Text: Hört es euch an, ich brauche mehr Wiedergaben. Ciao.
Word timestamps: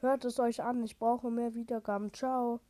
Hört 0.00 0.24
es 0.24 0.38
euch 0.38 0.62
an, 0.62 0.82
ich 0.84 0.96
brauche 0.98 1.30
mehr 1.30 1.54
Wiedergaben. 1.54 2.12
Ciao. 2.12 2.60